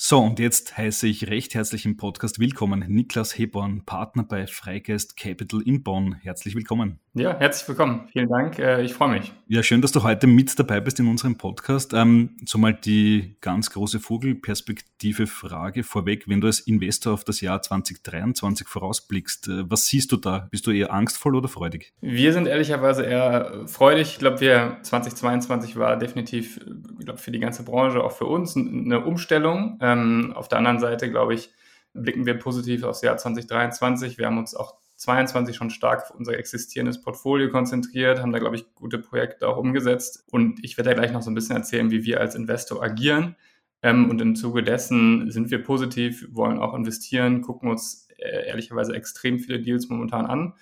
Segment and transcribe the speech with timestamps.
[0.06, 5.16] So, und jetzt heiße ich recht herzlich im Podcast willkommen Niklas Heborn, Partner bei Freigeist
[5.16, 6.16] Capital in Bonn.
[6.16, 7.00] Herzlich willkommen.
[7.14, 8.10] Ja, herzlich willkommen.
[8.12, 8.60] Vielen Dank.
[8.60, 9.32] Äh, ich freue mich.
[9.48, 11.94] Ja, schön, dass du heute mit dabei bist in unserem Podcast.
[11.94, 16.28] Ähm, so mal die ganz große Vogelperspektive Frage vorweg.
[16.28, 20.48] Wenn du als Investor auf das Jahr 2023 vorausblickst, äh, was siehst du da?
[20.52, 21.94] Bist du eher angstvoll oder freudig?
[22.02, 24.14] Wir sind ehrlicherweise eher freudig.
[24.14, 26.60] Ich glaube, wir 2022 war definitiv,
[27.00, 29.78] ich glaube, für die ganze Branche, auch für uns eine Umstellung.
[29.82, 29.93] Ähm,
[30.34, 31.52] auf der anderen Seite, glaube ich,
[31.94, 34.18] blicken wir positiv aufs Jahr 2023.
[34.18, 38.56] Wir haben uns auch 22 schon stark auf unser existierendes Portfolio konzentriert, haben da, glaube
[38.56, 40.24] ich, gute Projekte auch umgesetzt.
[40.32, 43.36] Und ich werde da gleich noch so ein bisschen erzählen, wie wir als Investor agieren.
[43.82, 48.96] Ähm, und im Zuge dessen sind wir positiv, wollen auch investieren, gucken uns äh, ehrlicherweise
[48.96, 50.54] extrem viele Deals momentan an.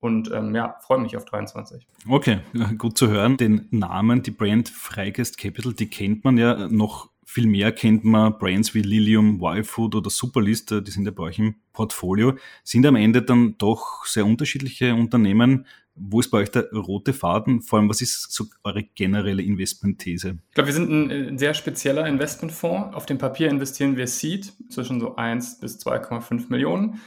[0.00, 1.88] Und ähm, ja, freue mich auf 23.
[2.08, 2.38] Okay,
[2.78, 3.36] gut zu hören.
[3.36, 8.38] Den Namen, die Brand Freigeist Capital, die kennt man ja noch viel mehr kennt man
[8.38, 12.32] Brands wie Lilium, YFood oder Superlist, die sind ja bei euch im Portfolio,
[12.64, 15.66] sind am Ende dann doch sehr unterschiedliche Unternehmen.
[15.94, 17.60] Wo ist bei euch der rote Faden?
[17.60, 20.38] Vor allem, was ist so eure generelle Investmentthese?
[20.48, 22.96] Ich glaube, wir sind ein, ein sehr spezieller Investmentfonds.
[22.96, 26.98] Auf dem Papier investieren wir Seed zwischen so 1 bis 2,5 Millionen.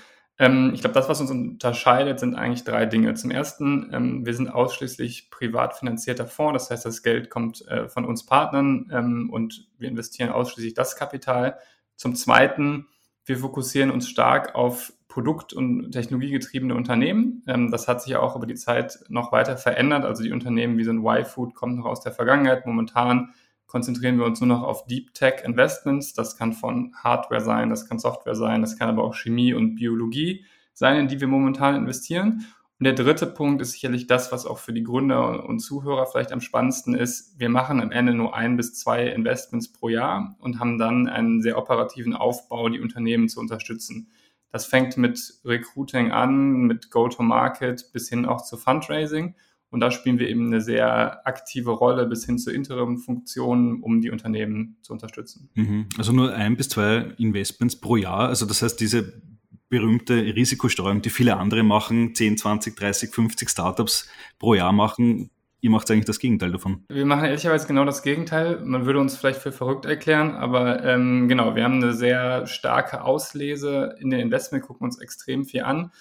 [0.41, 3.13] Ähm, ich glaube, das, was uns unterscheidet, sind eigentlich drei Dinge.
[3.13, 6.63] Zum ersten, ähm, wir sind ausschließlich privat finanzierter Fonds.
[6.63, 10.96] Das heißt, das Geld kommt äh, von uns Partnern ähm, und wir investieren ausschließlich das
[10.96, 11.59] Kapital.
[11.96, 12.88] Zum zweiten,
[13.24, 17.44] wir fokussieren uns stark auf produkt- und technologiegetriebene Unternehmen.
[17.46, 20.06] Ähm, das hat sich auch über die Zeit noch weiter verändert.
[20.06, 22.66] Also die Unternehmen wie so ein Y-Food kommen noch aus der Vergangenheit.
[22.66, 23.35] Momentan
[23.72, 26.14] konzentrieren wir uns nur noch auf Deep Tech Investments.
[26.14, 29.76] Das kann von Hardware sein, das kann Software sein, das kann aber auch Chemie und
[29.76, 32.46] Biologie sein, in die wir momentan investieren.
[32.80, 36.34] Und der dritte Punkt ist sicherlich das, was auch für die Gründer und Zuhörer vielleicht
[36.34, 37.40] am spannendsten ist.
[37.40, 41.42] Wir machen am Ende nur ein bis zwei Investments pro Jahr und haben dann einen
[41.42, 44.09] sehr operativen Aufbau, die Unternehmen zu unterstützen.
[44.52, 49.36] Das fängt mit Recruiting an, mit Go-to-Market bis hin auch zu Fundraising.
[49.72, 54.12] Und da spielen wir eben eine sehr aktive Rolle bis hin zu Interim-Funktionen, um die
[54.12, 55.50] Unternehmen zu unterstützen.
[55.56, 55.88] Mhm.
[55.98, 58.28] Also nur ein bis zwei Investments pro Jahr.
[58.28, 59.22] Also das heißt, diese
[59.70, 65.30] berühmte Risikostreuung, die viele andere machen, 10, 20, 30, 50 Startups pro Jahr machen,
[65.62, 66.84] ihr macht eigentlich das Gegenteil davon.
[66.90, 68.59] Wir machen ehrlicherweise genau das Gegenteil.
[68.66, 73.03] Man würde uns vielleicht für verrückt erklären, aber ähm, genau, wir haben eine sehr starke
[73.06, 75.92] Auslese in den Investment, gucken uns extrem viel an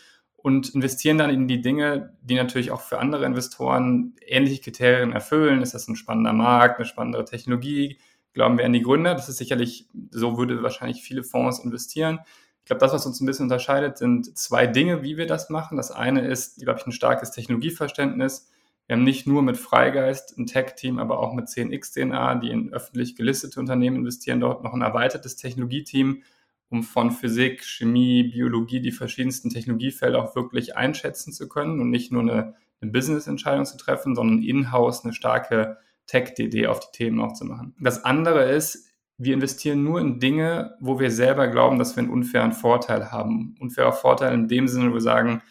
[0.43, 5.62] und investieren dann in die Dinge, die natürlich auch für andere Investoren ähnliche Kriterien erfüllen.
[5.62, 7.99] Ist das ein spannender Markt, eine spannende Technologie?
[8.33, 9.15] Glauben wir an die Gründer?
[9.15, 12.21] Das ist sicherlich, so würde wahrscheinlich viele Fonds investieren.
[12.61, 15.77] Ich glaube, das, was uns ein bisschen unterscheidet, sind zwei Dinge, wie wir das machen.
[15.77, 18.49] Das eine ist, glaube ich, ein starkes Technologieverständnis.
[18.87, 22.72] Wir haben nicht nur mit Freigeist ein Tech-Team, aber auch mit 10x DNA, die in
[22.72, 26.22] öffentlich gelistete Unternehmen investieren, dort noch ein erweitertes Technologieteam,
[26.71, 32.13] um von Physik, Chemie, Biologie, die verschiedensten Technologiefelder auch wirklich einschätzen zu können und nicht
[32.13, 37.35] nur eine, eine Business-Entscheidung zu treffen, sondern in-house eine starke Tech-DD auf die Themen auch
[37.35, 37.75] zu machen.
[37.81, 38.89] Das andere ist,
[39.19, 43.55] wir investieren nur in Dinge, wo wir selber glauben, dass wir einen unfairen Vorteil haben.
[43.61, 45.43] Unfairer Vorteil in dem Sinne, wo wir sagen,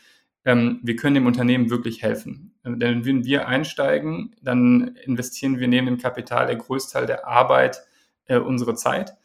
[0.44, 2.56] ähm, wir können dem Unternehmen wirklich helfen.
[2.64, 7.82] Denn wenn wir einsteigen, dann investieren wir neben dem Kapital der Größteil der Arbeit
[8.26, 9.16] äh, unsere Zeit.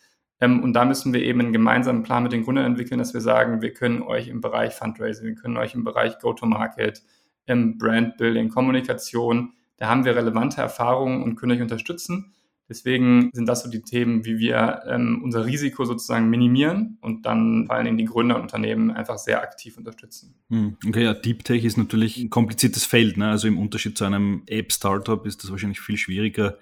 [0.44, 3.20] Ähm, und da müssen wir eben einen gemeinsamen Plan mit den Gründern entwickeln, dass wir
[3.20, 7.02] sagen, wir können euch im Bereich Fundraising, wir können euch im Bereich Go-to-Market,
[7.46, 12.34] im Brand-Building, Kommunikation, da haben wir relevante Erfahrungen und können euch unterstützen.
[12.66, 17.66] Deswegen sind das so die Themen, wie wir ähm, unser Risiko sozusagen minimieren und dann
[17.66, 20.34] vor allen Dingen die Gründer und Unternehmen einfach sehr aktiv unterstützen.
[20.48, 23.18] Hm, okay, ja, Deep Tech ist natürlich ein kompliziertes Feld.
[23.18, 23.28] Ne?
[23.28, 26.56] Also im Unterschied zu einem App-Startup ist das wahrscheinlich viel schwieriger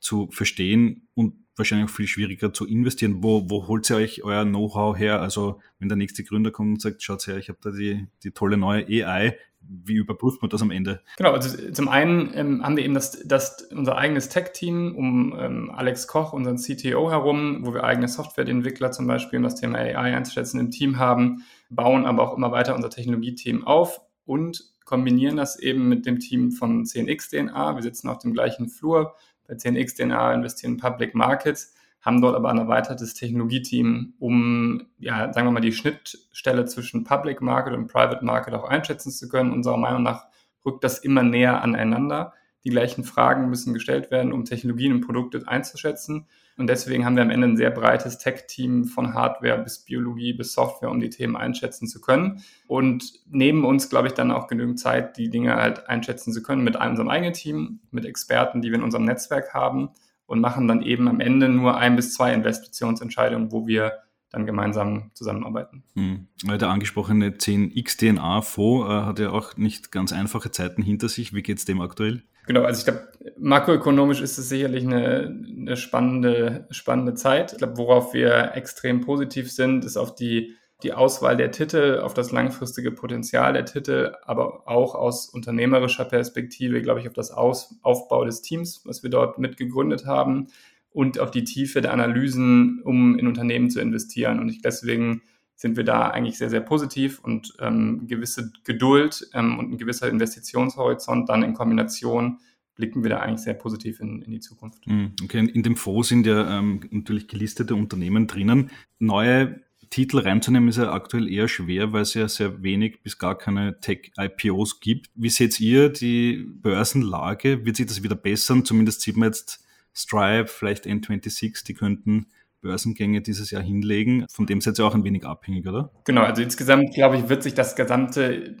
[0.00, 1.08] zu verstehen.
[1.14, 3.22] Und wahrscheinlich auch viel schwieriger zu investieren.
[3.22, 5.20] Wo, wo holt ihr euch euer Know-how her?
[5.20, 8.32] Also wenn der nächste Gründer kommt und sagt, schaut her, ich habe da die, die
[8.32, 9.36] tolle neue AI,
[9.66, 11.00] wie überprüft man das am Ende?
[11.16, 15.70] Genau, also zum einen ähm, haben wir eben das, das, unser eigenes Tech-Team um ähm,
[15.70, 20.16] Alex Koch, unseren CTO herum, wo wir eigene Softwareentwickler zum Beispiel, um das Thema AI
[20.16, 25.58] einzuschätzen, im Team haben, bauen aber auch immer weiter unser Technologieteam auf und kombinieren das
[25.58, 27.74] eben mit dem Team von CNX DNA.
[27.74, 29.14] Wir sitzen auf dem gleichen Flur.
[29.46, 35.46] Bei CNX DNA investieren Public Markets haben dort aber ein erweitertes Technologieteam, um, ja, sagen
[35.46, 39.52] wir mal, die Schnittstelle zwischen Public Market und Private Market auch einschätzen zu können.
[39.52, 40.26] Unserer Meinung nach
[40.66, 42.34] rückt das immer näher aneinander.
[42.64, 46.26] Die gleichen Fragen müssen gestellt werden, um Technologien und Produkte einzuschätzen.
[46.56, 50.52] Und deswegen haben wir am Ende ein sehr breites Tech-Team von Hardware bis Biologie bis
[50.52, 52.44] Software, um die Themen einschätzen zu können.
[52.68, 56.62] Und neben uns, glaube ich, dann auch genügend Zeit, die Dinge halt einschätzen zu können
[56.62, 59.90] mit unserem eigenen Team, mit Experten, die wir in unserem Netzwerk haben
[60.26, 63.92] und machen dann eben am Ende nur ein bis zwei Investitionsentscheidungen, wo wir
[64.30, 65.84] dann gemeinsam zusammenarbeiten.
[65.94, 66.26] Hm.
[66.44, 71.34] Der angesprochene 10xDNA-Fonds äh, hat ja auch nicht ganz einfache Zeiten hinter sich.
[71.34, 72.24] Wie geht es dem aktuell?
[72.46, 73.08] Genau, also ich glaube,
[73.38, 77.52] makroökonomisch ist es sicherlich eine, eine spannende, spannende Zeit.
[77.52, 82.14] Ich glaube, worauf wir extrem positiv sind, ist auf die die Auswahl der Titel, auf
[82.14, 87.76] das langfristige Potenzial der Titel, aber auch aus unternehmerischer Perspektive, glaube ich, auf das aus
[87.82, 90.48] Aufbau des Teams, was wir dort mitgegründet haben
[90.90, 94.40] und auf die Tiefe der Analysen, um in Unternehmen zu investieren.
[94.40, 95.22] Und ich, deswegen
[95.56, 100.08] sind wir da eigentlich sehr, sehr positiv und ähm, gewisse Geduld ähm, und ein gewisser
[100.08, 102.38] Investitionshorizont dann in Kombination
[102.74, 104.84] blicken wir da eigentlich sehr positiv in, in die Zukunft.
[104.86, 108.70] Hm, okay, in dem Fonds sind ja ähm, natürlich gelistete Unternehmen drinnen.
[108.98, 109.60] Neue
[109.90, 113.78] Titel reinzunehmen ist ja aktuell eher schwer, weil es ja sehr wenig bis gar keine
[113.78, 115.08] Tech-IPOs gibt.
[115.14, 117.64] Wie seht ihr die Börsenlage?
[117.64, 118.64] Wird sich das wieder bessern?
[118.64, 119.64] Zumindest sieht man jetzt
[119.94, 122.26] Stripe, vielleicht N26, die könnten
[122.64, 124.24] Börsengänge dieses Jahr hinlegen.
[124.30, 125.90] Von dem seid ihr auch ein wenig abhängig, oder?
[126.04, 128.56] Genau, also insgesamt, glaube ich, wird sich das gesamte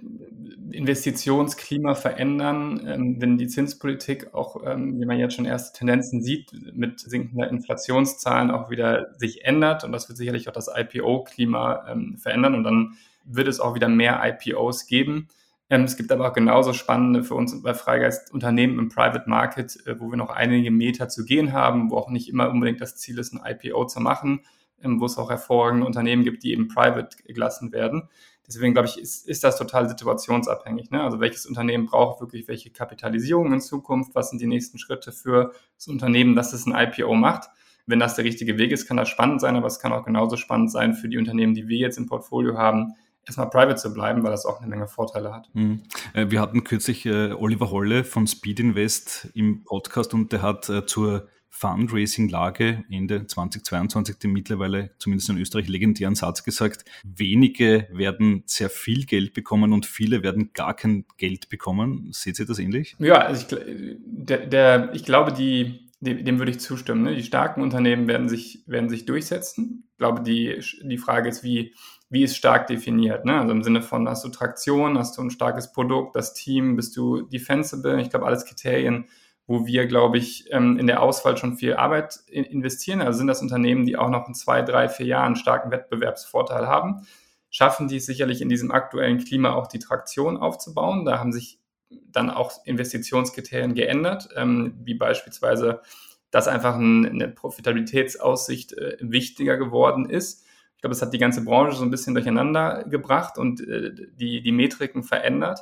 [0.70, 6.52] Investitionsklima verändern, ähm, wenn die Zinspolitik auch, ähm, wie man jetzt schon erste Tendenzen sieht,
[6.74, 9.84] mit sinkender Inflationszahlen auch wieder sich ändert.
[9.84, 12.54] Und das wird sicherlich auch das IPO-Klima ähm, verändern.
[12.54, 15.28] Und dann wird es auch wieder mehr IPOs geben.
[15.70, 19.78] Ähm, es gibt aber auch genauso spannende für uns bei Freigeist Unternehmen im Private Market,
[19.86, 22.96] äh, wo wir noch einige Meter zu gehen haben, wo auch nicht immer unbedingt das
[22.96, 24.40] Ziel ist, ein IPO zu machen,
[24.82, 28.08] ähm, wo es auch hervorragende Unternehmen gibt, die eben private gelassen werden.
[28.46, 30.90] Deswegen glaube ich, ist, ist das total situationsabhängig.
[30.90, 31.02] Ne?
[31.02, 34.14] Also welches Unternehmen braucht wirklich welche Kapitalisierung in Zukunft?
[34.14, 37.48] Was sind die nächsten Schritte für das Unternehmen, dass es ein IPO macht?
[37.86, 40.36] Wenn das der richtige Weg ist, kann das spannend sein, aber es kann auch genauso
[40.36, 42.94] spannend sein für die Unternehmen, die wir jetzt im Portfolio haben,
[43.26, 45.48] erstmal private zu bleiben, weil das auch eine Menge Vorteile hat.
[45.54, 45.82] Mhm.
[46.14, 50.86] Wir hatten kürzlich äh, Oliver Holle von Speed Invest im Podcast und der hat äh,
[50.86, 58.68] zur Fundraising-Lage Ende 2022 den mittlerweile zumindest in Österreich legendären Satz gesagt, wenige werden sehr
[58.68, 62.08] viel Geld bekommen und viele werden gar kein Geld bekommen.
[62.10, 62.96] Seht ihr das ähnlich?
[62.98, 67.04] Ja, also ich, der, der, ich glaube, die, dem, dem würde ich zustimmen.
[67.04, 67.14] Ne?
[67.14, 69.83] Die starken Unternehmen werden sich, werden sich durchsetzen.
[69.94, 71.72] Ich glaube, die, die Frage ist, wie,
[72.10, 73.24] wie ist stark definiert?
[73.24, 73.38] Ne?
[73.38, 76.96] Also im Sinne von, hast du Traktion, hast du ein starkes Produkt, das Team, bist
[76.96, 78.00] du defensible?
[78.00, 79.06] Ich glaube, alles Kriterien,
[79.46, 83.02] wo wir, glaube ich, ähm, in der Auswahl schon viel Arbeit investieren.
[83.02, 87.06] Also sind das Unternehmen, die auch noch in zwei, drei, vier Jahren starken Wettbewerbsvorteil haben.
[87.50, 91.04] Schaffen die es sicherlich in diesem aktuellen Klima auch die Traktion aufzubauen.
[91.04, 91.60] Da haben sich
[92.10, 95.80] dann auch Investitionskriterien geändert, ähm, wie beispielsweise,
[96.34, 100.44] dass einfach eine Profitabilitätsaussicht äh, wichtiger geworden ist.
[100.74, 104.42] Ich glaube, es hat die ganze Branche so ein bisschen durcheinander gebracht und äh, die,
[104.42, 105.60] die Metriken verändert.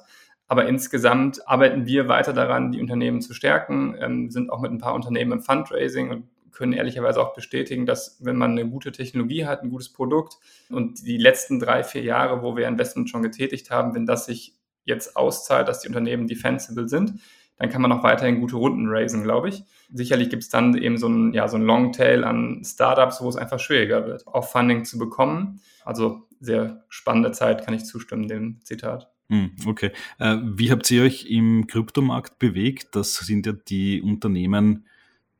[0.48, 4.78] Aber insgesamt arbeiten wir weiter daran, die Unternehmen zu stärken, ähm, sind auch mit ein
[4.78, 9.44] paar Unternehmen im Fundraising und können ehrlicherweise auch bestätigen, dass wenn man eine gute Technologie
[9.44, 10.38] hat, ein gutes Produkt
[10.70, 14.54] und die letzten drei, vier Jahre, wo wir Investment schon getätigt haben, wenn das sich
[14.84, 17.20] jetzt auszahlt, dass die Unternehmen defensible sind,
[17.62, 19.62] dann kann man auch weiterhin gute Runden raisen, glaube ich.
[19.92, 23.36] Sicherlich gibt es dann eben so ein, ja, so ein Longtail an Startups, wo es
[23.36, 25.60] einfach schwieriger wird, auch Funding zu bekommen.
[25.84, 29.12] Also sehr spannende Zeit, kann ich zustimmen dem Zitat.
[29.28, 29.92] Hm, okay.
[30.18, 32.96] Äh, wie habt ihr euch im Kryptomarkt bewegt?
[32.96, 34.88] Das sind ja die Unternehmen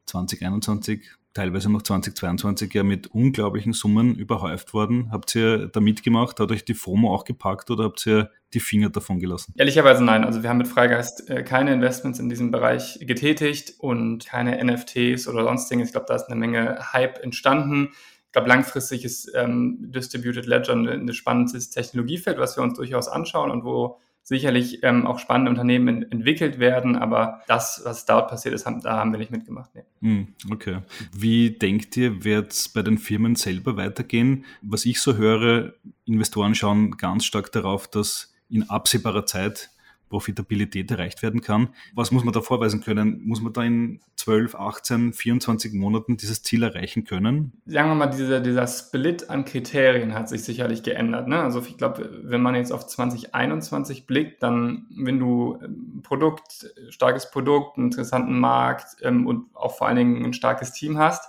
[0.06, 1.02] 2021,
[1.34, 5.10] teilweise noch 2022 ja mit unglaublichen Summen überhäuft worden.
[5.10, 6.38] Habt ihr da mitgemacht?
[6.38, 9.54] Hat euch die FOMO auch gepackt oder habt ihr die Finger davon gelassen?
[9.56, 10.24] Ehrlicherweise nein.
[10.24, 15.28] Also wir haben mit Freigeist äh, keine Investments in diesem Bereich getätigt und keine NFTs
[15.28, 15.88] oder sonstiges.
[15.88, 17.90] Ich glaube, da ist eine Menge Hype entstanden.
[18.26, 23.08] Ich glaube, langfristig ist ähm, Distributed Ledger ein, ein spannendes Technologiefeld, was wir uns durchaus
[23.08, 28.30] anschauen und wo sicherlich ähm, auch spannende Unternehmen in, entwickelt werden, aber das, was dort
[28.30, 29.70] passiert ist, haben, da haben wir nicht mitgemacht.
[29.74, 29.82] Nee.
[30.00, 30.78] Hm, okay.
[31.12, 34.44] Wie denkt ihr, wird es bei den Firmen selber weitergehen?
[34.62, 39.70] Was ich so höre, Investoren schauen ganz stark darauf, dass in absehbarer Zeit
[40.12, 41.70] Profitabilität erreicht werden kann.
[41.94, 43.22] Was muss man da vorweisen können?
[43.24, 47.52] Muss man da in 12, 18, 24 Monaten dieses Ziel erreichen können?
[47.64, 51.28] Sagen wir mal, dieser, dieser Split an Kriterien hat sich sicherlich geändert.
[51.28, 51.42] Ne?
[51.42, 57.30] Also ich glaube, wenn man jetzt auf 2021 blickt, dann, wenn du ähm, Produkt, starkes
[57.30, 61.24] Produkt, einen interessanten Markt ähm, und auch vor allen Dingen ein starkes Team hast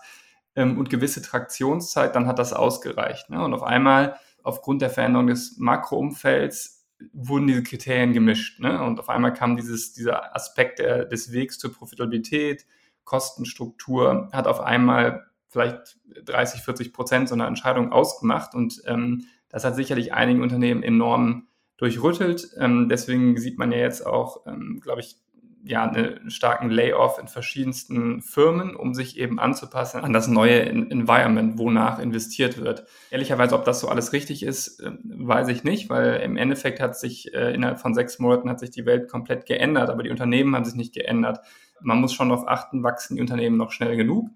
[0.58, 3.30] ähm, und gewisse Traktionszeit, dann hat das ausgereicht.
[3.30, 3.42] Ne?
[3.42, 6.73] Und auf einmal aufgrund der Veränderung des Makroumfelds
[7.12, 8.60] wurden diese Kriterien gemischt.
[8.60, 8.81] Ne?
[8.81, 12.65] Und auf einmal kam dieses, dieser Aspekt der, des Wegs zur Profitabilität,
[13.03, 18.55] Kostenstruktur, hat auf einmal vielleicht 30, 40 Prozent so einer Entscheidung ausgemacht.
[18.55, 22.50] Und ähm, das hat sicherlich einigen Unternehmen enorm durchrüttelt.
[22.57, 25.17] Ähm, deswegen sieht man ja jetzt auch, ähm, glaube ich,
[25.65, 31.58] ja, einen starken Layoff in verschiedensten Firmen, um sich eben anzupassen an das neue Environment,
[31.58, 32.86] wonach investiert wird.
[33.12, 36.98] Ehrlicherweise, ob das so alles richtig ist, äh, weiß ich nicht, weil im Endeffekt hat
[36.98, 40.55] sich äh, innerhalb von sechs Monaten hat sich die Welt komplett geändert, aber die Unternehmen
[40.55, 41.39] haben sich nicht geändert.
[41.82, 44.29] Man muss schon darauf achten, wachsen die Unternehmen noch schnell genug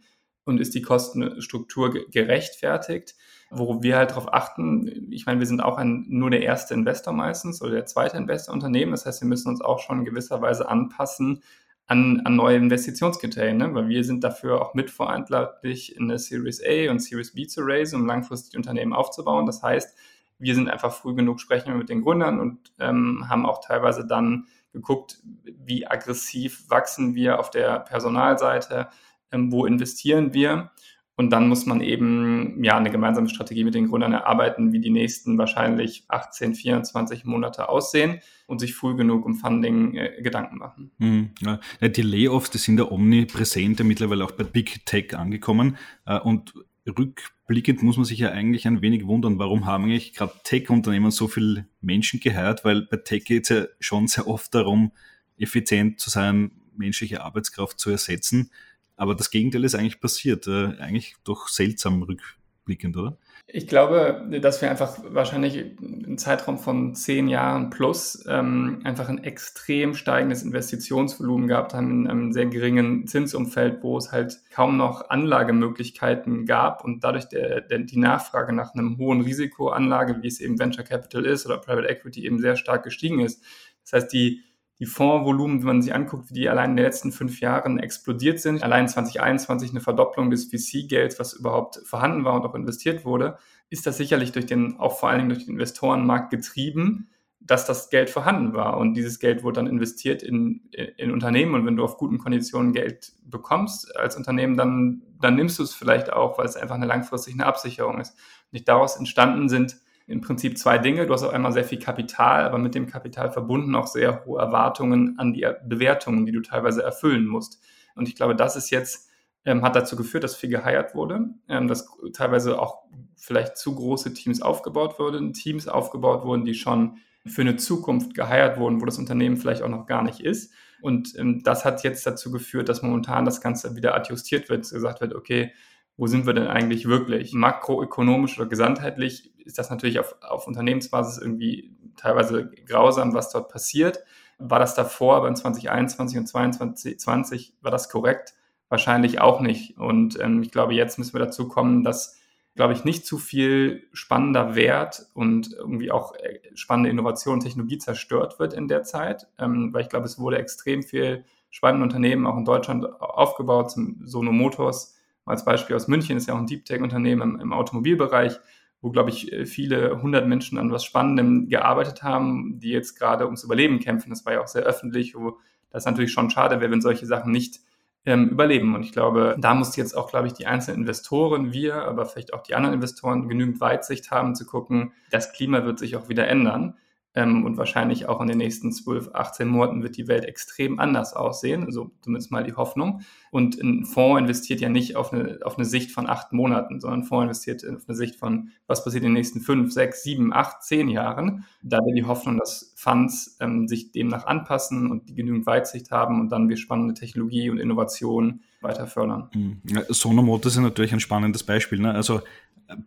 [0.46, 3.16] und ist die Kostenstruktur gerechtfertigt?
[3.50, 7.14] Wo wir halt darauf achten, ich meine, wir sind auch ein, nur der erste Investor
[7.14, 8.92] meistens oder der zweite Investorunternehmen.
[8.92, 11.42] Das heißt, wir müssen uns auch schon in gewisser Weise anpassen
[11.88, 13.74] an, an neue Investitionskriterien, ne?
[13.74, 18.02] weil wir sind dafür auch mitverantwortlich, in eine Series A und Series B zu raisen,
[18.02, 19.46] um langfristig Unternehmen aufzubauen.
[19.46, 19.98] Das heißt,
[20.38, 24.48] wir sind einfach früh genug, sprechen mit den Gründern und ähm, haben auch teilweise dann
[24.74, 28.90] geguckt, wie aggressiv wachsen wir auf der Personalseite,
[29.32, 30.72] ähm, wo investieren wir
[31.18, 34.92] und dann muss man eben ja eine gemeinsame Strategie mit den Gründern erarbeiten, wie die
[34.92, 40.92] nächsten wahrscheinlich 18, 24 Monate aussehen und sich früh genug um Funding äh, Gedanken machen.
[41.00, 41.60] Mhm, ja.
[41.82, 45.78] Die Layoffs, die sind ja omnipräsent, mittlerweile auch bei Big Tech angekommen.
[46.06, 46.54] Äh, und
[46.88, 51.28] rückblickend muss man sich ja eigentlich ein wenig wundern, warum haben eigentlich gerade Tech-Unternehmen so
[51.28, 54.92] viele Menschen geheiert, weil bei Tech geht es ja schon sehr oft darum,
[55.40, 58.52] effizient zu sein, menschliche Arbeitskraft zu ersetzen.
[58.98, 60.48] Aber das Gegenteil ist eigentlich passiert.
[60.48, 63.18] Äh, eigentlich doch seltsam rückblickend, oder?
[63.50, 69.24] Ich glaube, dass wir einfach wahrscheinlich im Zeitraum von zehn Jahren plus ähm, einfach ein
[69.24, 75.10] extrem steigendes Investitionsvolumen gehabt haben in einem sehr geringen Zinsumfeld, wo es halt kaum noch
[75.10, 80.60] Anlagemöglichkeiten gab und dadurch der, der, die Nachfrage nach einem hohen Risikoanlage, wie es eben
[80.60, 83.42] Venture Capital ist oder Private Equity eben sehr stark gestiegen ist.
[83.84, 84.44] Das heißt, die
[84.80, 88.40] die Fondsvolumen, wenn man sich anguckt, wie die allein in den letzten fünf Jahren explodiert
[88.40, 93.38] sind, allein 2021 eine Verdopplung des VC-Gelds, was überhaupt vorhanden war und auch investiert wurde,
[93.70, 97.90] ist das sicherlich durch den, auch vor allen Dingen durch den Investorenmarkt getrieben, dass das
[97.90, 98.78] Geld vorhanden war.
[98.78, 101.56] Und dieses Geld wurde dann investiert in, in Unternehmen.
[101.56, 105.74] Und wenn du auf guten Konditionen Geld bekommst als Unternehmen, dann, dann nimmst du es
[105.74, 108.16] vielleicht auch, weil es einfach eine langfristige Absicherung ist.
[108.52, 111.06] Und daraus entstanden sind im Prinzip zwei Dinge.
[111.06, 114.40] Du hast auf einmal sehr viel Kapital, aber mit dem Kapital verbunden auch sehr hohe
[114.40, 117.62] Erwartungen an die Bewertungen, die du teilweise erfüllen musst.
[117.96, 119.10] Und ich glaube, das ist jetzt,
[119.44, 122.84] ähm, hat dazu geführt, dass viel geheiert wurde, ähm, dass teilweise auch
[123.18, 128.58] vielleicht zu große Teams aufgebaut wurden, Teams aufgebaut wurden, die schon für eine Zukunft geheiert
[128.58, 130.54] wurden, wo das Unternehmen vielleicht auch noch gar nicht ist.
[130.82, 135.02] Und ähm, das hat jetzt dazu geführt, dass momentan das Ganze wieder adjustiert wird, gesagt
[135.02, 135.52] wird, okay,
[135.98, 137.34] wo sind wir denn eigentlich wirklich?
[137.34, 144.04] Makroökonomisch oder gesamtheitlich ist das natürlich auf, auf Unternehmensbasis irgendwie teilweise grausam, was dort passiert.
[144.38, 148.36] War das davor, aber in 2021 und 2022 war das korrekt?
[148.70, 149.78] Wahrscheinlich auch nicht.
[149.78, 152.20] Und ähm, ich glaube, jetzt müssen wir dazu kommen, dass,
[152.56, 157.80] glaube ich, nicht zu viel spannender Wert und irgendwie auch äh, spannende Innovation und Technologie
[157.80, 159.28] zerstört wird in der Zeit.
[159.40, 164.02] Ähm, weil ich glaube, es wurde extrem viel spannende Unternehmen auch in Deutschland aufgebaut, zum
[164.06, 164.97] Sono Motors,
[165.28, 168.40] als Beispiel aus München ist ja auch ein Deep Tech-Unternehmen im, im, Automobilbereich,
[168.82, 173.44] wo, glaube ich, viele hundert Menschen an was Spannendem gearbeitet haben, die jetzt gerade ums
[173.44, 174.10] Überleben kämpfen.
[174.10, 175.38] Das war ja auch sehr öffentlich, wo
[175.70, 177.60] das natürlich schon schade wäre, wenn solche Sachen nicht
[178.06, 178.74] ähm, überleben.
[178.74, 182.34] Und ich glaube, da muss jetzt auch, glaube ich, die einzelnen Investoren, wir, aber vielleicht
[182.34, 186.28] auch die anderen Investoren genügend Weitsicht haben, zu gucken, das Klima wird sich auch wieder
[186.28, 186.76] ändern.
[187.18, 191.14] Ähm, und wahrscheinlich auch in den nächsten 12, 18 Monaten wird die Welt extrem anders
[191.14, 193.02] aussehen, also zumindest mal die Hoffnung.
[193.32, 197.00] Und ein Fonds investiert ja nicht auf eine, auf eine Sicht von acht Monaten, sondern
[197.00, 200.32] ein Fonds investiert auf eine Sicht von, was passiert in den nächsten fünf, sechs, sieben,
[200.32, 201.46] acht, zehn Jahren.
[201.64, 206.22] Da wäre die Hoffnung, dass Funds ähm, sich demnach anpassen und die genügend Weitsicht haben
[206.22, 209.32] und dann wir spannende Technologie und Innovation weiter fördern.
[209.34, 209.62] Mhm.
[209.66, 211.80] Ja, Sono Motors ist natürlich ein spannendes Beispiel.
[211.80, 211.96] Ne?
[211.96, 212.22] Also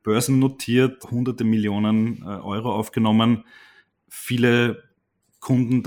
[0.05, 3.43] börsennotiert, hunderte Millionen äh, Euro aufgenommen
[4.11, 4.83] viele
[5.41, 5.83] Kunden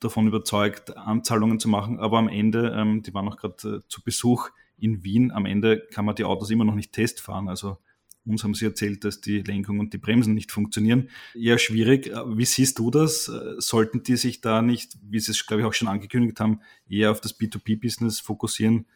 [0.00, 4.02] davon überzeugt, Anzahlungen zu machen, aber am Ende, ähm, die waren auch gerade äh, zu
[4.02, 7.48] Besuch in Wien, am Ende kann man die Autos immer noch nicht testfahren.
[7.48, 7.78] Also
[8.26, 11.08] uns haben sie erzählt, dass die Lenkung und die Bremsen nicht funktionieren.
[11.34, 12.10] Eher schwierig.
[12.26, 13.30] Wie siehst du das?
[13.58, 17.12] Sollten die sich da nicht, wie sie es, glaube ich, auch schon angekündigt haben, eher
[17.12, 18.86] auf das B2B-Business fokussieren,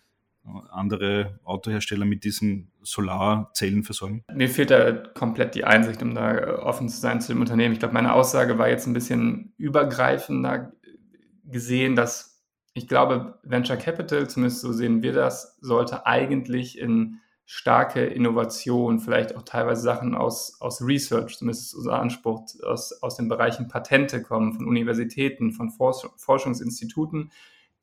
[0.71, 4.25] andere Autohersteller mit diesen Solarzellen versorgen?
[4.33, 7.73] Mir fehlt da komplett die Einsicht, um da offen zu sein zu dem Unternehmen.
[7.73, 10.73] Ich glaube, meine Aussage war jetzt ein bisschen übergreifender
[11.45, 12.31] gesehen, dass
[12.73, 19.35] ich glaube, Venture Capital, zumindest so sehen wir das, sollte eigentlich in starke Innovation, vielleicht
[19.35, 24.23] auch teilweise Sachen aus, aus Research, zumindest ist unser Anspruch, aus, aus den Bereichen Patente
[24.23, 27.33] kommen, von Universitäten, von Forschungsinstituten,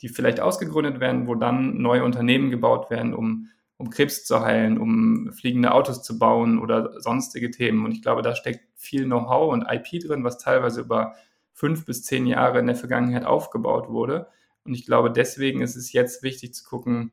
[0.01, 4.77] die vielleicht ausgegründet werden, wo dann neue Unternehmen gebaut werden, um, um Krebs zu heilen,
[4.77, 7.85] um fliegende Autos zu bauen oder sonstige Themen.
[7.85, 11.15] Und ich glaube, da steckt viel Know-how und IP drin, was teilweise über
[11.53, 14.27] fünf bis zehn Jahre in der Vergangenheit aufgebaut wurde.
[14.63, 17.11] Und ich glaube, deswegen ist es jetzt wichtig zu gucken,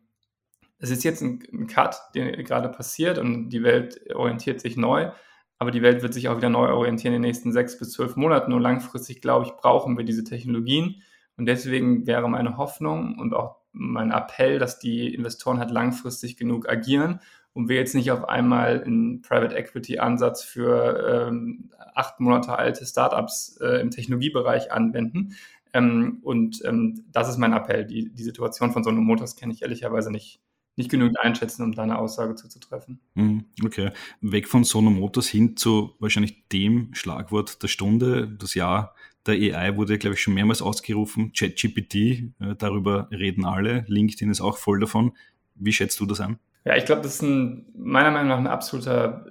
[0.78, 5.10] es ist jetzt ein, ein Cut, der gerade passiert und die Welt orientiert sich neu,
[5.58, 8.16] aber die Welt wird sich auch wieder neu orientieren in den nächsten sechs bis zwölf
[8.16, 8.52] Monaten.
[8.52, 11.02] Und langfristig, glaube ich, brauchen wir diese Technologien.
[11.36, 16.68] Und deswegen wäre meine Hoffnung und auch mein Appell, dass die Investoren halt langfristig genug
[16.68, 17.20] agieren
[17.54, 22.84] und wir jetzt nicht auf einmal einen Private Equity Ansatz für ähm, acht Monate alte
[22.84, 25.34] Startups äh, im Technologiebereich anwenden.
[25.72, 27.84] Ähm, und ähm, das ist mein Appell.
[27.84, 30.40] Die, die Situation von Sono Motors kenne ich ehrlicherweise nicht
[30.76, 32.98] nicht genügend einschätzen, um da eine Aussage zuzutreffen.
[33.14, 33.92] Mhm, okay.
[34.20, 38.94] Weg von Sono Motors hin zu wahrscheinlich dem Schlagwort der Stunde, das Jahr
[39.26, 41.32] der AI wurde, glaube ich, schon mehrmals ausgerufen.
[41.32, 43.84] ChatGPT, äh, darüber reden alle.
[43.88, 45.12] LinkedIn ist auch voll davon.
[45.54, 46.38] Wie schätzt du das an?
[46.64, 49.26] Ja, ich glaube, das ist ein, meiner Meinung nach ein absoluter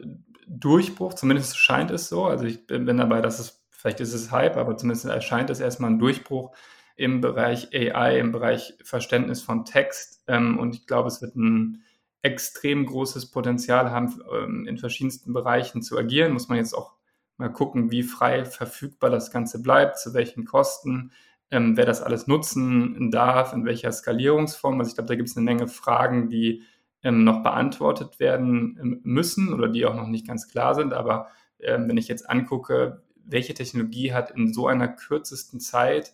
[0.47, 1.13] Durchbruch.
[1.13, 2.25] Zumindest scheint es so.
[2.25, 5.59] Also ich bin, bin dabei, dass es, vielleicht ist es Hype, aber zumindest erscheint es
[5.59, 6.51] erstmal ein Durchbruch
[6.95, 10.23] im Bereich AI, im Bereich Verständnis von Text.
[10.27, 11.83] Ähm, und ich glaube, es wird ein
[12.21, 16.33] extrem großes Potenzial haben, ähm, in verschiedensten Bereichen zu agieren.
[16.33, 16.93] Muss man jetzt auch
[17.37, 21.11] mal gucken, wie frei verfügbar das Ganze bleibt, zu welchen Kosten,
[21.51, 24.79] ähm, wer das alles nutzen darf, in welcher Skalierungsform.
[24.79, 26.63] Also ich glaube, da gibt es eine Menge Fragen, die
[27.03, 30.93] ähm, noch beantwortet werden ähm, müssen oder die auch noch nicht ganz klar sind.
[30.93, 31.27] Aber
[31.59, 36.13] ähm, wenn ich jetzt angucke, welche Technologie hat in so einer kürzesten Zeit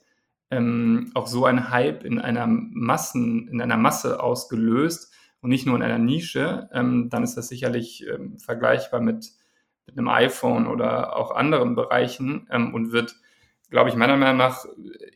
[0.51, 5.75] ähm, auch so ein Hype in einer Massen, in einer Masse ausgelöst und nicht nur
[5.75, 8.05] in einer Nische, ähm, dann ist das sicherlich
[8.39, 9.31] vergleichbar mit,
[9.89, 13.15] mit einem iPhone oder auch anderen Bereichen ähm, und wird,
[13.69, 14.65] glaube ich, meiner Meinung nach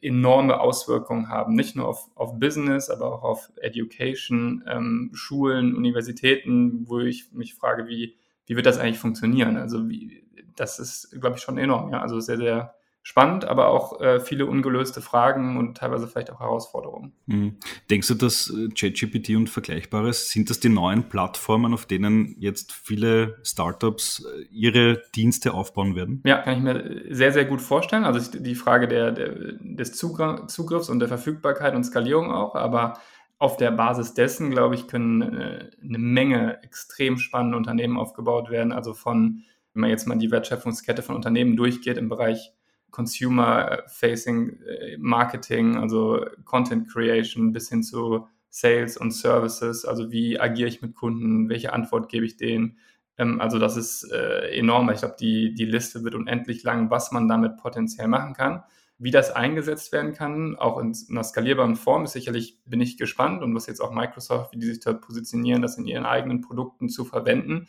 [0.01, 1.53] enorme Auswirkungen haben.
[1.53, 7.55] Nicht nur auf, auf Business, aber auch auf Education, ähm, Schulen, Universitäten, wo ich mich
[7.55, 9.57] frage, wie, wie wird das eigentlich funktionieren?
[9.57, 10.23] Also wie,
[10.55, 11.91] das ist, glaube ich, schon enorm.
[11.91, 12.01] Ja?
[12.01, 17.11] Also sehr, sehr spannend, aber auch äh, viele ungelöste Fragen und teilweise vielleicht auch Herausforderungen.
[17.25, 17.57] Mhm.
[17.89, 22.71] Denkst du, dass äh, ChatGPT und Vergleichbares, sind das die neuen Plattformen, auf denen jetzt
[22.71, 26.23] viele Startups äh, ihre Dienste aufbauen werden?
[26.25, 28.05] Ja, kann ich mir sehr, sehr gut vorstellen.
[28.05, 32.99] Also die Frage der, der, des Zugriffs und der Verfügbarkeit und Skalierung auch, aber
[33.37, 38.71] auf der Basis dessen, glaube ich, können äh, eine Menge extrem spannende Unternehmen aufgebaut werden.
[38.71, 42.53] Also von, wenn man jetzt mal die Wertschöpfungskette von Unternehmen durchgeht im Bereich
[42.93, 50.69] Consumer-Facing äh, Marketing, also Content Creation bis hin zu Sales und Services, also wie agiere
[50.69, 52.77] ich mit Kunden, welche Antwort gebe ich denen.
[53.17, 54.91] Ähm, also das ist äh, enorm.
[54.91, 58.63] Ich glaube, die, die Liste wird unendlich lang, was man damit potenziell machen kann.
[58.99, 63.41] Wie das eingesetzt werden kann, auch in einer skalierbaren Form, ist sicherlich, bin ich gespannt
[63.41, 66.89] und was jetzt auch Microsoft, wie die sich dort positionieren, das in ihren eigenen Produkten
[66.89, 67.67] zu verwenden.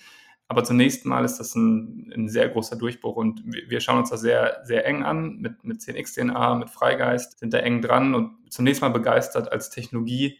[0.54, 4.20] Aber zunächst mal ist das ein, ein, sehr großer Durchbruch und wir schauen uns das
[4.20, 8.80] sehr, sehr eng an mit, mit 10x-DNA, mit Freigeist, sind da eng dran und zunächst
[8.80, 10.38] mal begeistert als Technologie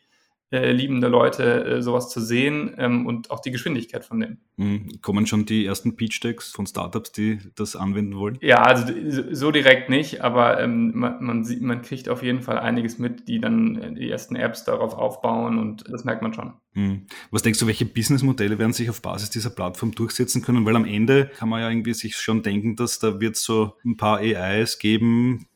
[0.55, 4.39] äh, liebende Leute, äh, sowas zu sehen ähm, und auch die Geschwindigkeit von denen.
[4.57, 5.01] Mhm.
[5.01, 8.39] Kommen schon die ersten Pitch-Decks von Startups, die das anwenden wollen?
[8.41, 8.93] Ja, also
[9.33, 13.27] so direkt nicht, aber ähm, man, man, sieht, man kriegt auf jeden Fall einiges mit,
[13.27, 16.53] die dann äh, die ersten Apps darauf aufbauen und das merkt man schon.
[16.75, 17.07] Mhm.
[17.31, 20.65] Was denkst du, welche Businessmodelle werden sich auf Basis dieser Plattform durchsetzen können?
[20.67, 23.97] Weil am Ende kann man ja irgendwie sich schon denken, dass da wird so ein
[23.97, 25.47] paar AIs geben,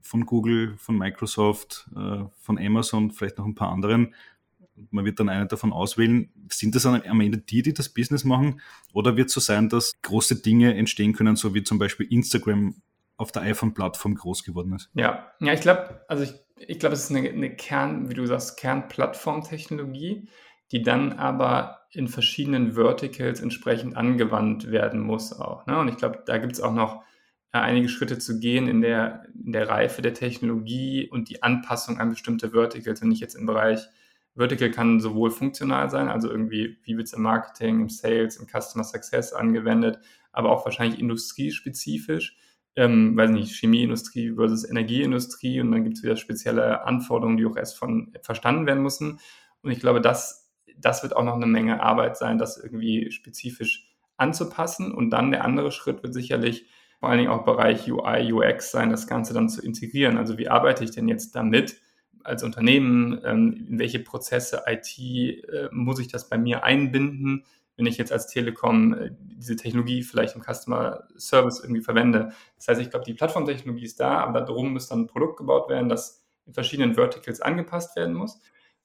[0.00, 1.90] von Google, von Microsoft,
[2.38, 4.14] von Amazon, vielleicht noch ein paar anderen,
[4.90, 6.30] man wird dann einen davon auswählen.
[6.50, 8.60] Sind das am Ende die, die das Business machen?
[8.92, 12.74] Oder wird es so sein, dass große Dinge entstehen können, so wie zum Beispiel Instagram
[13.16, 14.90] auf der iPhone-Plattform groß geworden ist?
[14.94, 18.26] Ja, ja ich glaube, also ich, ich glaube, es ist eine, eine Kern, wie du
[18.26, 20.28] sagst, Kernplattformtechnologie,
[20.72, 25.66] die dann aber in verschiedenen Verticals entsprechend angewandt werden muss auch.
[25.66, 25.78] Ne?
[25.78, 27.02] Und ich glaube, da gibt es auch noch
[27.52, 31.98] äh, einige Schritte zu gehen in der, in der Reife der Technologie und die Anpassung
[31.98, 33.00] an bestimmte Verticals.
[33.00, 33.86] Wenn ich jetzt im Bereich
[34.36, 38.46] Vertical kann sowohl funktional sein, also irgendwie, wie wird es im Marketing, im Sales, im
[38.46, 39.98] Customer Success angewendet,
[40.32, 42.36] aber auch wahrscheinlich industriespezifisch.
[42.78, 47.56] Ähm, weiß nicht, Chemieindustrie versus Energieindustrie und dann gibt es wieder spezielle Anforderungen, die auch
[47.56, 49.18] erst von verstanden werden müssen.
[49.62, 53.96] Und ich glaube, das, das wird auch noch eine Menge Arbeit sein, das irgendwie spezifisch
[54.18, 54.92] anzupassen.
[54.92, 56.66] Und dann der andere Schritt wird sicherlich
[57.00, 60.18] vor allen Dingen auch Bereich UI, UX sein, das Ganze dann zu integrieren.
[60.18, 61.76] Also wie arbeite ich denn jetzt damit
[62.26, 63.20] als Unternehmen?
[63.24, 67.44] Ähm, in welche Prozesse IT äh, muss ich das bei mir einbinden?
[67.76, 72.32] wenn ich jetzt als Telekom äh, diese Technologie vielleicht im Customer Service irgendwie verwende.
[72.56, 75.68] Das heißt, ich glaube, die Plattformtechnologie ist da, aber darum muss dann ein Produkt gebaut
[75.68, 78.40] werden, das in verschiedenen Verticals angepasst werden muss,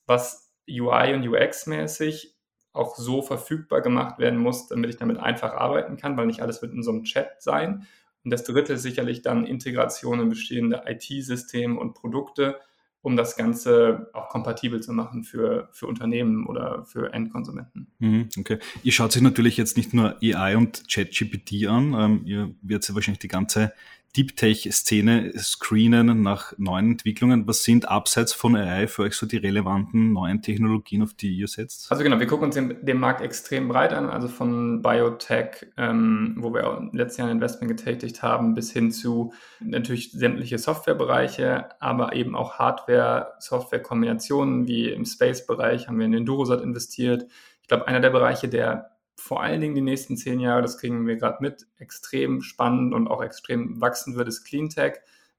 [0.05, 2.35] was UI und UX-mäßig
[2.73, 6.61] auch so verfügbar gemacht werden muss, damit ich damit einfach arbeiten kann, weil nicht alles
[6.61, 7.85] wird in so einem Chat sein.
[8.23, 12.59] Und das dritte ist sicherlich dann Integration in bestehende IT-Systeme und Produkte,
[13.01, 17.87] um das Ganze auch kompatibel zu machen für, für Unternehmen oder für Endkonsumenten.
[17.99, 18.59] Mhm, okay.
[18.83, 22.95] Ihr schaut sich natürlich jetzt nicht nur AI und ChatGPT an, ähm, ihr werdet ja
[22.95, 23.73] wahrscheinlich die ganze
[24.17, 27.47] Deep Tech-Szene screenen nach neuen Entwicklungen.
[27.47, 31.47] Was sind abseits von AI für euch so die relevanten neuen Technologien, auf die ihr
[31.47, 31.89] setzt?
[31.89, 36.35] Also genau, wir gucken uns den, den Markt extrem breit an, also von Biotech, ähm,
[36.37, 41.69] wo wir im letzten Jahr ein Investment getätigt haben, bis hin zu natürlich sämtliche Softwarebereiche,
[41.79, 47.27] aber eben auch Hardware-Software-Kombinationen, wie im Space-Bereich haben wir in Endurosat investiert.
[47.61, 51.05] Ich glaube, einer der Bereiche, der vor allen Dingen die nächsten zehn Jahre, das kriegen
[51.05, 54.95] wir gerade mit, extrem spannend und auch extrem wachsen wird, ist Cleantech.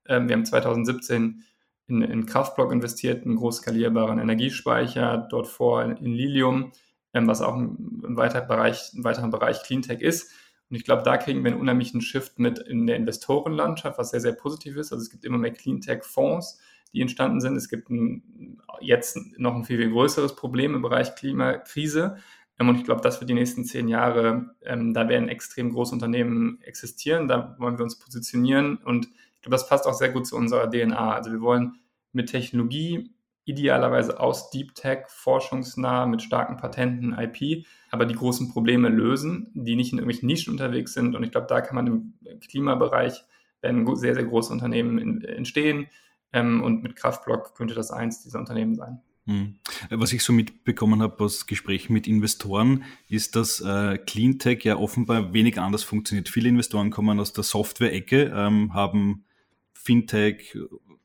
[0.06, 1.42] Ähm, wir haben 2017
[1.88, 6.72] in, in Kraftblock investiert, einen groß skalierbaren Energiespeicher, dort vor in, in Lilium,
[7.12, 10.30] ähm, was auch ein, ein, weiterer Bereich, ein weiterer Bereich Cleantech ist.
[10.70, 14.20] Und ich glaube, da kriegen wir einen unheimlichen Shift mit in der Investorenlandschaft, was sehr,
[14.20, 14.92] sehr positiv ist.
[14.92, 16.60] Also es gibt immer mehr Cleantech-Fonds,
[16.94, 17.56] die entstanden sind.
[17.56, 22.16] Es gibt ein, jetzt noch ein viel, viel größeres Problem im Bereich Klimakrise.
[22.62, 25.94] Ähm, und ich glaube, das wird die nächsten zehn Jahre, ähm, da werden extrem große
[25.94, 30.26] Unternehmen existieren, da wollen wir uns positionieren und ich glaube, das passt auch sehr gut
[30.26, 31.14] zu unserer DNA.
[31.14, 31.74] Also wir wollen
[32.12, 33.10] mit Technologie
[33.44, 39.74] idealerweise aus Deep Tech, forschungsnah, mit starken Patenten, IP, aber die großen Probleme lösen, die
[39.74, 41.16] nicht in irgendwelchen Nischen unterwegs sind.
[41.16, 43.24] Und ich glaube, da kann man im Klimabereich
[43.62, 45.88] werden sehr, sehr große Unternehmen entstehen.
[46.32, 49.00] Ähm, und mit Kraftblock könnte das eins dieser Unternehmen sein.
[49.26, 49.58] Hm.
[49.90, 55.32] Was ich so mitbekommen habe aus Gesprächen mit Investoren, ist, dass äh, Cleantech ja offenbar
[55.32, 56.28] wenig anders funktioniert.
[56.28, 59.24] Viele Investoren kommen aus der Software-Ecke, ähm, haben
[59.72, 60.56] Fintech,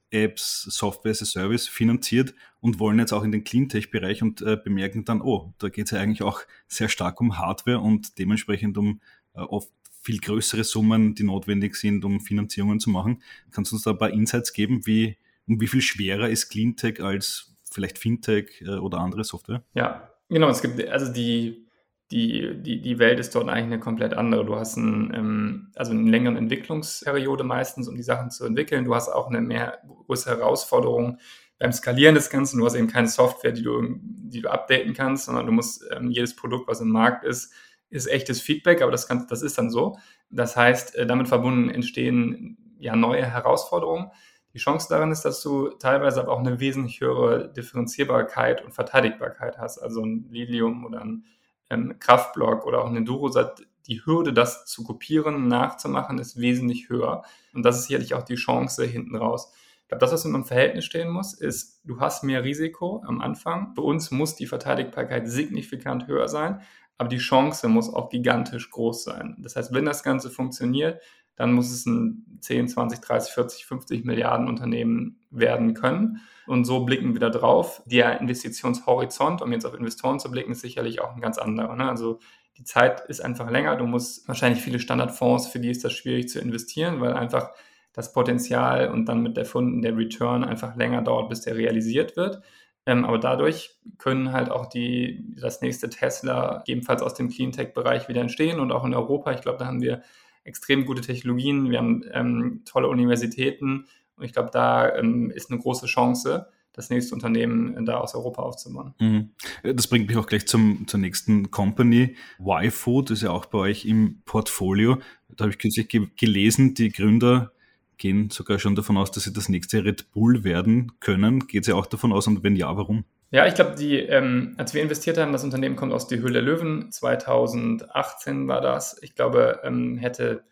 [0.10, 4.58] Apps, Software as a Service finanziert und wollen jetzt auch in den Cleantech-Bereich und äh,
[4.58, 8.78] bemerken dann, oh, da geht es ja eigentlich auch sehr stark um Hardware und dementsprechend
[8.78, 9.02] um
[9.34, 9.70] äh, oft
[10.02, 13.22] viel größere Summen, die notwendig sind, um Finanzierungen zu machen.
[13.52, 17.04] Kannst du uns da ein paar Insights geben, wie, um wie viel schwerer ist Cleantech
[17.04, 19.64] als vielleicht Fintech äh, oder andere Software?
[19.74, 20.50] Ja, genau.
[20.50, 21.68] Es gibt also die,
[22.12, 24.46] die, die, die Welt ist dort eigentlich eine komplett andere.
[24.46, 28.86] Du hast ein, ähm, also eine längere Entwicklungsperiode meistens, um die Sachen zu entwickeln.
[28.86, 31.20] Du hast auch eine mehr größere Herausforderung
[31.60, 32.60] beim Skalieren des Ganzen.
[32.60, 36.12] Du hast eben keine Software, die du, die du updaten kannst, sondern du musst ähm,
[36.12, 37.54] jedes Produkt, was im Markt ist,
[37.90, 39.98] ist echtes Feedback, aber das, kann, das ist dann so.
[40.30, 44.12] Das heißt, äh, damit verbunden entstehen ja neue Herausforderungen.
[44.58, 49.60] Die Chance daran ist, dass du teilweise aber auch eine wesentlich höhere Differenzierbarkeit und Verteidigbarkeit
[49.60, 49.78] hast.
[49.78, 51.26] Also ein Lilium oder ein
[51.70, 57.22] ähm, Kraftblock oder auch ein Endurosat, die Hürde, das zu kopieren, nachzumachen, ist wesentlich höher.
[57.54, 59.54] Und das ist sicherlich auch die Chance hinten raus.
[59.84, 63.76] Ich glaube, das, was im Verhältnis stehen muss, ist, du hast mehr Risiko am Anfang.
[63.76, 66.62] Für uns muss die Verteidigbarkeit signifikant höher sein,
[66.98, 69.36] aber die Chance muss auch gigantisch groß sein.
[69.38, 71.00] Das heißt, wenn das Ganze funktioniert,
[71.38, 76.22] dann muss es ein 10, 20, 30, 40, 50 Milliarden Unternehmen werden können.
[76.46, 77.82] Und so blicken wir da drauf.
[77.86, 81.76] Der Investitionshorizont, um jetzt auf Investoren zu blicken, ist sicherlich auch ein ganz anderer.
[81.76, 81.90] Ne?
[81.90, 82.20] Also
[82.58, 83.76] die Zeit ist einfach länger.
[83.76, 87.52] Du musst wahrscheinlich viele Standardfonds, für die ist das schwierig zu investieren, weil einfach
[87.94, 92.16] das Potenzial und dann mit der Funden der Return einfach länger dauert, bis der realisiert
[92.16, 92.42] wird.
[92.86, 98.22] Ähm, aber dadurch können halt auch die, das nächste Tesla ebenfalls aus dem Cleantech-Bereich wieder
[98.22, 99.34] entstehen und auch in Europa.
[99.34, 100.02] Ich glaube, da haben wir
[100.48, 105.60] extrem gute Technologien, wir haben ähm, tolle Universitäten und ich glaube, da ähm, ist eine
[105.60, 108.94] große Chance, das nächste Unternehmen da aus Europa aufzubauen.
[109.00, 109.32] Mhm.
[109.64, 112.16] Das bringt mich auch gleich zum, zur nächsten Company.
[112.40, 115.00] Y-Food ist ja auch bei euch im Portfolio.
[115.30, 117.52] Da habe ich kürzlich ge gelesen, die Gründer
[117.98, 121.48] gehen sogar schon davon aus, dass sie das nächste Red Bull werden können.
[121.48, 123.06] Geht sie auch davon aus und wenn ja, warum?
[123.30, 126.34] Ja, ich glaube, die, ähm, als wir investiert haben, das Unternehmen kommt aus die Höhle
[126.34, 126.92] der Löwen.
[126.92, 128.98] 2018 war das.
[129.02, 130.44] Ich glaube, ähm, hätte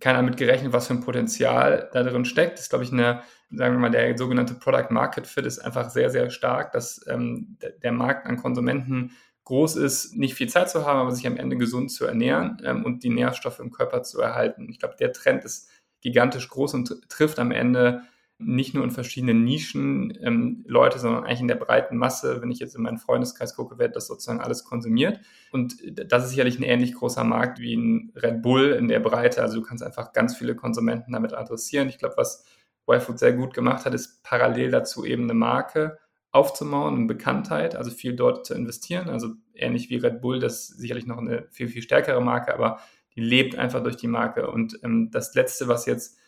[0.00, 2.54] keiner damit gerechnet, was für ein Potenzial da drin steckt.
[2.54, 5.90] Das ist, glaube ich, eine, sagen wir mal, der sogenannte Product Market Fit ist einfach
[5.90, 9.12] sehr, sehr stark, dass ähm, der Markt an Konsumenten
[9.44, 12.84] groß ist, nicht viel Zeit zu haben, aber sich am Ende gesund zu ernähren ähm,
[12.84, 14.68] und die Nährstoffe im Körper zu erhalten.
[14.70, 18.02] Ich glaube, der Trend ist gigantisch groß und trifft am Ende
[18.38, 22.42] nicht nur in verschiedenen Nischen ähm, Leute, sondern eigentlich in der breiten Masse.
[22.42, 25.20] Wenn ich jetzt in meinen Freundeskreis gucke, wird das sozusagen alles konsumiert.
[25.52, 25.76] Und
[26.10, 29.40] das ist sicherlich ein ähnlich großer Markt wie ein Red Bull in der Breite.
[29.40, 31.88] Also du kannst einfach ganz viele Konsumenten damit adressieren.
[31.88, 32.44] Ich glaube, was
[32.86, 35.98] YFood sehr gut gemacht hat, ist parallel dazu eben eine Marke
[36.30, 39.08] aufzubauen, eine Bekanntheit, also viel dort zu investieren.
[39.08, 42.80] Also ähnlich wie Red Bull, das ist sicherlich noch eine viel, viel stärkere Marke, aber
[43.14, 44.50] die lebt einfach durch die Marke.
[44.50, 46.18] Und ähm, das Letzte, was jetzt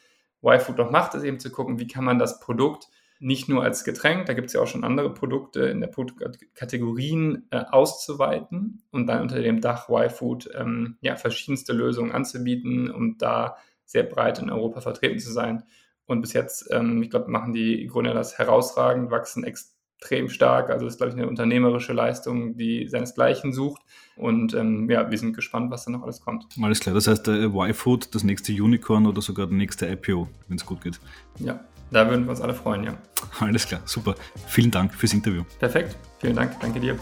[0.42, 2.88] YFood noch macht, ist eben zu gucken, wie kann man das Produkt
[3.20, 7.48] nicht nur als Getränk, da gibt es ja auch schon andere Produkte in der Produktkategorien
[7.50, 13.56] äh, auszuweiten und dann unter dem Dach YFood ähm, ja, verschiedenste Lösungen anzubieten, um da
[13.84, 15.64] sehr breit in Europa vertreten zu sein.
[16.06, 20.70] Und bis jetzt, ähm, ich glaube, machen die Gründer das herausragend, wachsen extrem extrem stark.
[20.70, 23.82] Also das ist, glaube ich, eine unternehmerische Leistung, die seinesgleichen sucht.
[24.16, 26.46] Und ähm, ja, wir sind gespannt, was da noch alles kommt.
[26.60, 30.56] Alles klar, das heißt, der Y-Food, das nächste Unicorn oder sogar der nächste IPO, wenn
[30.56, 30.98] es gut geht.
[31.38, 32.94] Ja, da würden wir uns alle freuen, ja.
[33.38, 34.14] Alles klar, super.
[34.46, 35.44] Vielen Dank fürs Interview.
[35.58, 36.98] Perfekt, vielen Dank, danke dir.